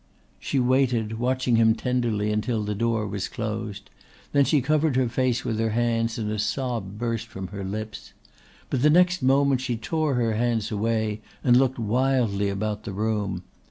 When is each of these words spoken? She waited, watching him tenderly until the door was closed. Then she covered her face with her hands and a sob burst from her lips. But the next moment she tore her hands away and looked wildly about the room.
She 0.39 0.57
waited, 0.57 1.19
watching 1.19 1.57
him 1.57 1.75
tenderly 1.75 2.31
until 2.33 2.63
the 2.63 2.73
door 2.73 3.05
was 3.05 3.27
closed. 3.27 3.91
Then 4.31 4.45
she 4.45 4.59
covered 4.59 4.95
her 4.95 5.07
face 5.07 5.45
with 5.45 5.59
her 5.59 5.69
hands 5.77 6.17
and 6.17 6.31
a 6.31 6.39
sob 6.39 6.97
burst 6.97 7.27
from 7.27 7.49
her 7.49 7.63
lips. 7.63 8.11
But 8.71 8.81
the 8.81 8.89
next 8.89 9.21
moment 9.21 9.61
she 9.61 9.77
tore 9.77 10.15
her 10.15 10.33
hands 10.33 10.71
away 10.71 11.21
and 11.43 11.55
looked 11.55 11.77
wildly 11.77 12.49
about 12.49 12.81
the 12.81 12.93
room. 12.93 13.43